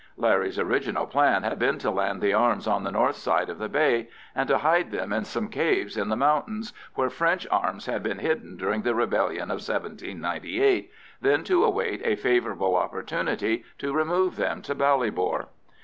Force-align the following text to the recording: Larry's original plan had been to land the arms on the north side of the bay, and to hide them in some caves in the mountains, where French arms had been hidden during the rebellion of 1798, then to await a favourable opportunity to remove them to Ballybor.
Larry's 0.17 0.57
original 0.57 1.05
plan 1.05 1.43
had 1.43 1.59
been 1.59 1.77
to 1.77 1.91
land 1.91 2.21
the 2.23 2.33
arms 2.33 2.65
on 2.65 2.83
the 2.83 2.91
north 2.91 3.17
side 3.17 3.51
of 3.51 3.59
the 3.59 3.69
bay, 3.69 4.09
and 4.33 4.47
to 4.47 4.57
hide 4.57 4.89
them 4.89 5.13
in 5.13 5.25
some 5.25 5.47
caves 5.47 5.95
in 5.95 6.09
the 6.09 6.15
mountains, 6.15 6.73
where 6.95 7.11
French 7.11 7.45
arms 7.51 7.85
had 7.85 8.01
been 8.01 8.17
hidden 8.17 8.57
during 8.57 8.81
the 8.81 8.95
rebellion 8.95 9.51
of 9.51 9.57
1798, 9.61 10.89
then 11.21 11.43
to 11.43 11.63
await 11.63 12.01
a 12.03 12.15
favourable 12.15 12.75
opportunity 12.75 13.63
to 13.77 13.93
remove 13.93 14.37
them 14.37 14.63
to 14.63 14.73
Ballybor. 14.73 15.49